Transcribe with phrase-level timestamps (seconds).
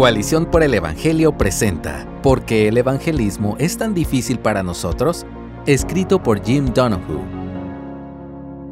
[0.00, 5.26] Coalición por el Evangelio presenta ¿Por qué el evangelismo es tan difícil para nosotros?
[5.66, 7.20] Escrito por Jim Donoghue.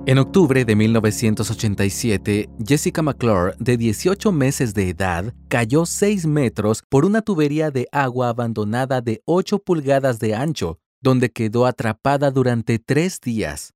[0.07, 7.05] En octubre de 1987, Jessica McClure, de 18 meses de edad, cayó 6 metros por
[7.05, 13.21] una tubería de agua abandonada de 8 pulgadas de ancho, donde quedó atrapada durante tres
[13.21, 13.75] días.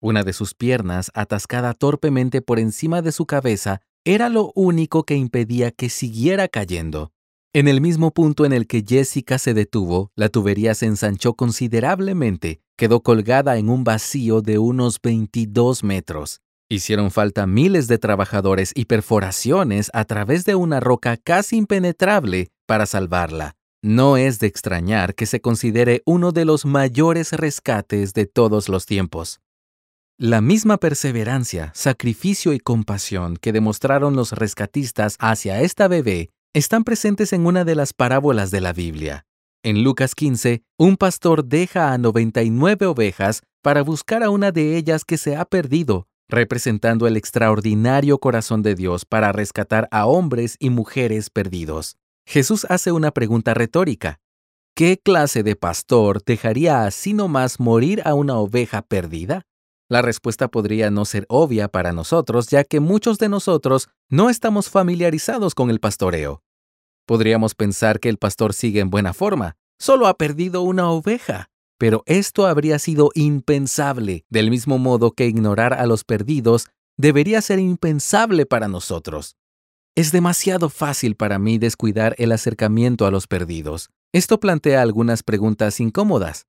[0.00, 5.16] Una de sus piernas, atascada torpemente por encima de su cabeza, era lo único que
[5.16, 7.10] impedía que siguiera cayendo.
[7.54, 12.60] En el mismo punto en el que Jessica se detuvo, la tubería se ensanchó considerablemente,
[12.76, 16.42] quedó colgada en un vacío de unos 22 metros.
[16.68, 22.84] Hicieron falta miles de trabajadores y perforaciones a través de una roca casi impenetrable para
[22.86, 23.56] salvarla.
[23.82, 28.84] No es de extrañar que se considere uno de los mayores rescates de todos los
[28.86, 29.40] tiempos.
[30.18, 37.32] La misma perseverancia, sacrificio y compasión que demostraron los rescatistas hacia esta bebé están presentes
[37.32, 39.26] en una de las parábolas de la Biblia.
[39.64, 45.04] En Lucas 15, un pastor deja a 99 ovejas para buscar a una de ellas
[45.04, 50.70] que se ha perdido, representando el extraordinario corazón de Dios para rescatar a hombres y
[50.70, 51.96] mujeres perdidos.
[52.24, 54.20] Jesús hace una pregunta retórica.
[54.76, 59.44] ¿Qué clase de pastor dejaría así nomás morir a una oveja perdida?
[59.88, 64.70] La respuesta podría no ser obvia para nosotros, ya que muchos de nosotros no estamos
[64.70, 66.42] familiarizados con el pastoreo.
[67.06, 71.50] Podríamos pensar que el pastor sigue en buena forma, solo ha perdido una oveja.
[71.78, 77.58] Pero esto habría sido impensable, del mismo modo que ignorar a los perdidos debería ser
[77.58, 79.36] impensable para nosotros.
[79.96, 83.90] Es demasiado fácil para mí descuidar el acercamiento a los perdidos.
[84.12, 86.46] Esto plantea algunas preguntas incómodas.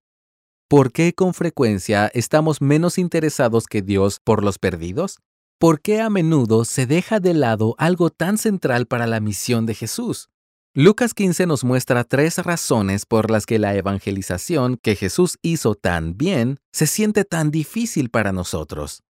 [0.68, 5.20] ¿Por qué con frecuencia estamos menos interesados que Dios por los perdidos?
[5.60, 9.76] ¿Por qué a menudo se deja de lado algo tan central para la misión de
[9.76, 10.30] Jesús?
[10.74, 16.18] Lucas 15 nos muestra tres razones por las que la evangelización que Jesús hizo tan
[16.18, 19.04] bien se siente tan difícil para nosotros.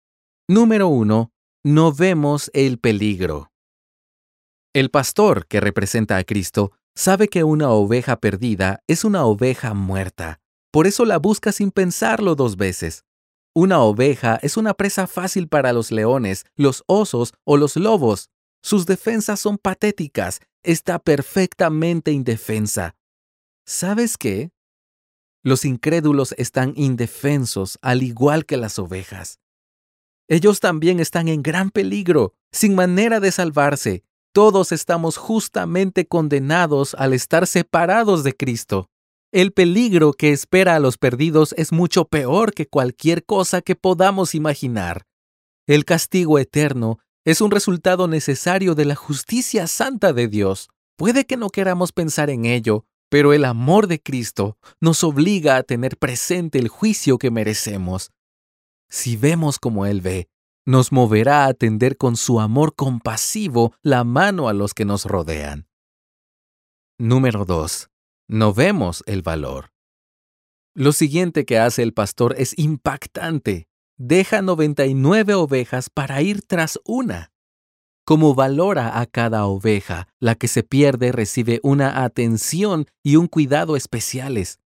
[0.49, 1.31] Número 1.
[1.63, 3.53] No vemos el peligro.
[4.73, 10.41] El pastor que representa a Cristo sabe que una oveja perdida es una oveja muerta
[10.75, 13.05] por eso la busca sin pensarlo dos veces.
[13.55, 18.29] Una oveja es una presa fácil para los leones, los osos o los lobos.
[18.61, 20.41] Sus defensas son patéticas.
[20.65, 22.97] Está perfectamente indefensa.
[23.65, 24.51] ¿Sabes qué?
[25.45, 29.39] Los incrédulos están indefensos al igual que las ovejas.
[30.27, 34.03] Ellos también están en gran peligro, sin manera de salvarse.
[34.33, 38.91] Todos estamos justamente condenados al estar separados de Cristo.
[39.35, 44.33] El peligro que espera a los perdidos es mucho peor que cualquier cosa que podamos
[44.33, 45.09] imaginar.
[45.67, 50.69] El castigo eterno es un resultado necesario de la justicia santa de Dios.
[50.97, 55.65] Puede que no queramos pensar en ello, pero el amor de Cristo nos obliga a
[55.65, 58.13] tener presente el juicio que merecemos.
[58.89, 60.29] Si vemos como Él ve,
[60.65, 65.67] nos moverá a tender con su amor compasivo la mano a los que nos rodean.
[66.99, 67.89] Número 2
[68.29, 69.73] no vemos el valor.
[70.75, 73.69] Lo siguiente que hace el pastor es impactante.
[73.97, 77.33] Deja 99 ovejas para ir tras una.
[78.05, 83.77] Como valora a cada oveja, la que se pierde recibe una atención y un cuidado
[83.77, 84.59] especiales.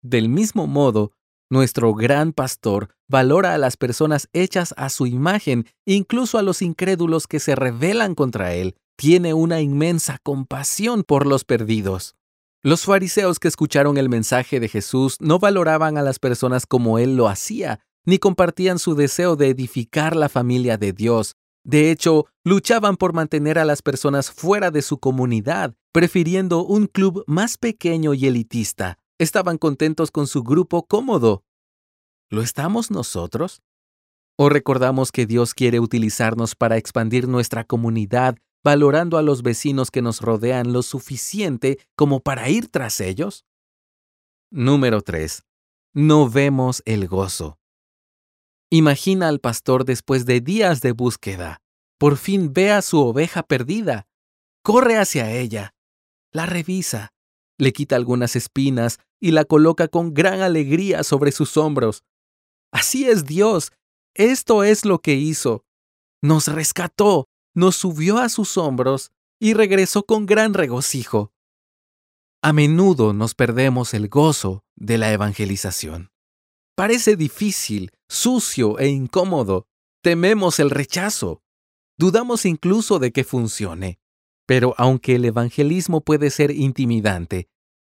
[0.00, 1.12] Del mismo modo,
[1.50, 7.26] nuestro gran pastor valora a las personas hechas a su imagen, incluso a los incrédulos
[7.26, 8.76] que se rebelan contra él.
[8.96, 12.14] Tiene una inmensa compasión por los perdidos.
[12.64, 17.16] Los fariseos que escucharon el mensaje de Jesús no valoraban a las personas como él
[17.16, 21.34] lo hacía, ni compartían su deseo de edificar la familia de Dios.
[21.64, 27.24] De hecho, luchaban por mantener a las personas fuera de su comunidad, prefiriendo un club
[27.26, 28.96] más pequeño y elitista.
[29.18, 31.42] Estaban contentos con su grupo cómodo.
[32.30, 33.60] ¿Lo estamos nosotros?
[34.36, 40.02] ¿O recordamos que Dios quiere utilizarnos para expandir nuestra comunidad valorando a los vecinos que
[40.02, 43.44] nos rodean lo suficiente como para ir tras ellos?
[44.50, 45.44] Número 3.
[45.94, 47.58] No vemos el gozo.
[48.70, 51.60] Imagina al pastor después de días de búsqueda.
[51.98, 54.06] Por fin ve a su oveja perdida.
[54.62, 55.74] Corre hacia ella.
[56.32, 57.12] La revisa.
[57.58, 62.02] Le quita algunas espinas y la coloca con gran alegría sobre sus hombros.
[62.72, 63.72] Así es Dios.
[64.14, 65.64] Esto es lo que hizo.
[66.22, 71.32] Nos rescató nos subió a sus hombros y regresó con gran regocijo.
[72.42, 76.10] A menudo nos perdemos el gozo de la evangelización.
[76.74, 79.66] Parece difícil, sucio e incómodo.
[80.02, 81.42] Tememos el rechazo.
[81.98, 84.00] Dudamos incluso de que funcione.
[84.46, 87.48] Pero aunque el evangelismo puede ser intimidante,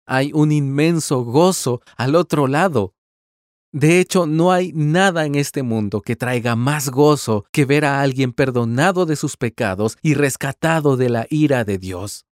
[0.06, 2.96] hay un inmenso gozo al otro lado.
[3.78, 8.02] De hecho, no hay nada en este mundo que traiga más gozo que ver a
[8.02, 12.26] alguien perdonado de sus pecados y rescatado de la ira de Dios.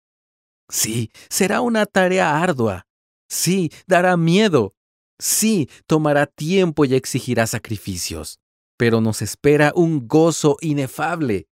[0.70, 2.88] Sí, será una tarea ardua.
[3.30, 4.74] Sí, dará miedo.
[5.20, 8.40] Sí, tomará tiempo y exigirá sacrificios.
[8.76, 11.46] Pero nos espera un gozo inefable.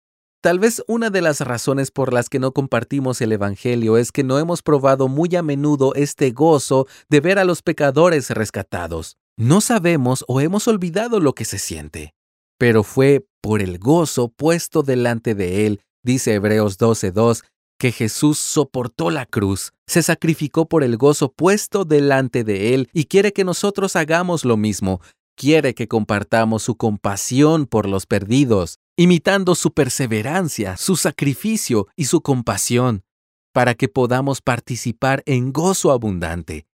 [0.42, 4.24] Tal vez una de las razones por las que no compartimos el Evangelio es que
[4.24, 9.18] no hemos probado muy a menudo este gozo de ver a los pecadores rescatados.
[9.42, 12.14] No sabemos o hemos olvidado lo que se siente.
[12.60, 17.44] Pero fue por el gozo puesto delante de él, dice Hebreos 12.2,
[17.80, 23.06] que Jesús soportó la cruz, se sacrificó por el gozo puesto delante de él y
[23.06, 25.02] quiere que nosotros hagamos lo mismo,
[25.36, 32.22] quiere que compartamos su compasión por los perdidos, imitando su perseverancia, su sacrificio y su
[32.22, 33.06] compasión,
[33.56, 36.68] para que podamos participar en gozo abundante.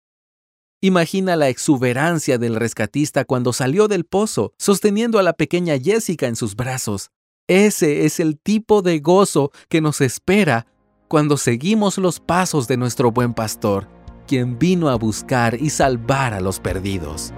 [0.82, 6.36] Imagina la exuberancia del rescatista cuando salió del pozo, sosteniendo a la pequeña Jessica en
[6.36, 7.10] sus brazos.
[7.48, 10.68] Ese es el tipo de gozo que nos espera
[11.08, 13.88] cuando seguimos los pasos de nuestro buen pastor,
[14.28, 17.34] quien vino a buscar y salvar a los perdidos.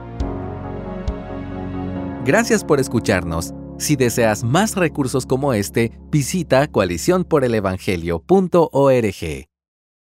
[2.25, 3.53] Gracias por escucharnos.
[3.77, 9.48] Si deseas más recursos como este, visita coaliciónporelevangelio.org.